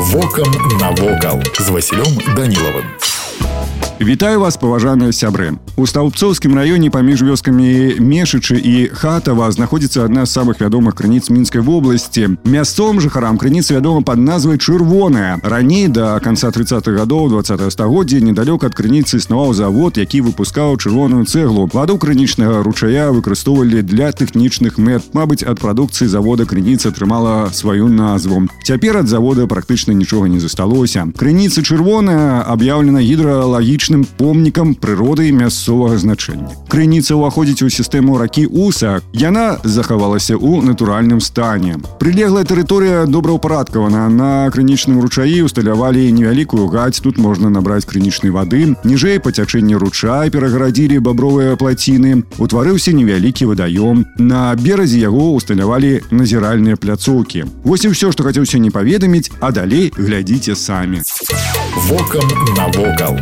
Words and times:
Вокам 0.00 0.52
навокал 0.80 1.40
з 1.58 1.68
Васілём 1.70 2.36
Данілавым. 2.36 2.84
Вітаю 4.00 4.40
вас 4.40 4.58
паважаныя 4.60 5.08
сябры 5.08 5.56
у 5.76 5.86
стаўбцоўскім 5.88 6.52
раёне 6.52 6.90
паміж 6.92 7.24
вёскамі 7.24 7.96
мешычы 7.96 8.60
і 8.60 8.92
хатава 8.92 9.48
знаходзіцца 9.48 10.04
адна 10.04 10.28
з 10.28 10.36
самых 10.36 10.60
вядомых 10.60 10.92
крыніц 10.92 11.32
мінскай 11.32 11.64
вобласці 11.64 12.36
мясцовым 12.44 13.00
жыхарам 13.00 13.40
крыніца 13.40 13.72
вядома 13.72 14.04
пад 14.04 14.20
назвай 14.20 14.60
чырвоная 14.60 15.40
раней 15.40 15.88
да 15.88 16.20
канца 16.20 16.52
30-х 16.52 16.92
гадоў 16.92 17.40
20 17.40 17.72
стагоддзя 17.72 18.20
недалёк 18.20 18.68
ад 18.68 18.76
крыніцы 18.76 19.16
існаваў 19.16 19.56
завод 19.56 19.96
які 19.96 20.20
выпускаў 20.28 20.76
чырвоную 20.76 21.24
цэглу 21.24 21.64
ваду 21.72 21.96
крынічнага 21.96 22.60
ручая 22.68 23.08
выкарыстоўвалі 23.16 23.80
для 23.80 24.12
тэхнічных 24.12 24.76
мэт 24.76 25.16
Мабыць 25.16 25.40
ад 25.40 25.56
прадукцыі 25.56 26.04
завода 26.04 26.44
крыніца 26.44 26.92
атрымала 26.92 27.48
сваю 27.52 27.88
назву 27.88 28.44
цяпер 28.70 29.00
ад 29.00 29.08
завода 29.08 29.46
практычна 29.46 29.96
нічога 29.96 30.28
не 30.28 30.40
засталося 30.40 31.08
крыніца 31.16 31.62
чырвоная 31.64 32.44
аб'яўлена 32.44 33.00
гідралагічна 33.00 33.86
гістарычным 33.86 34.06
помнікам 34.16 34.74
прыроды 34.74 35.28
і 35.28 35.32
мясцовага 35.32 35.96
значэння. 35.98 36.50
Крыніца 36.68 37.14
ўваходзіць 37.14 37.62
у 37.62 37.70
сістэму 37.70 38.18
ракі 38.18 38.46
Уса. 38.46 39.00
Яна 39.12 39.58
захавалася 39.64 40.34
ў 40.36 40.62
натуральным 40.62 41.20
стане. 41.20 41.78
Прылеглая 42.00 42.44
тэрыторыя 42.44 43.06
добраўпарадкавана. 43.06 44.08
На 44.08 44.50
крынічным 44.50 45.00
ручаі 45.00 45.42
усталявалі 45.42 46.10
невялікую 46.12 46.66
гаць. 46.68 47.00
Тут 47.00 47.18
можна 47.18 47.50
набраць 47.50 47.86
крынічнай 47.86 48.30
вады. 48.30 48.74
Ніжэй 48.84 49.20
па 49.20 49.30
цячэнні 49.30 49.76
ручай 49.76 50.30
перагарадзілі 50.30 50.98
бабровыя 50.98 51.56
плаціны. 51.56 52.24
Утварыўся 52.38 52.92
невялікі 52.92 53.46
вадаём. 53.46 54.04
На 54.18 54.54
беразе 54.56 54.98
яго 54.98 55.34
усталявалі 55.34 56.02
назіральныя 56.10 56.76
пляцоўкі. 56.76 57.44
Вось 57.64 57.84
і 57.84 57.92
ўсё, 57.94 58.12
што 58.12 58.26
хацеў 58.26 58.46
сёння 58.60 58.70
паведаміць, 58.70 59.30
а 59.40 59.50
далей 59.50 59.92
глядзіце 59.96 60.56
самі. 60.56 61.02
Вокам 61.88 62.28
навокал. 62.56 63.16